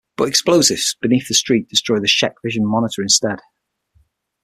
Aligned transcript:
But 0.17 0.29
explosives 0.29 0.95
beneath 0.99 1.27
the 1.27 1.35
street 1.35 1.69
destroy 1.69 1.99
the 1.99 2.07
ScheckVision 2.07 2.63
monitor 2.63 3.03
instead. 3.03 3.37